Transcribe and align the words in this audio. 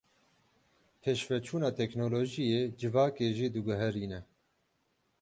Pêşveçûna 1.01 1.69
teknolojiyê 1.79 2.61
civakê 2.79 3.27
jî 3.37 3.47
diguherîne. 3.53 4.19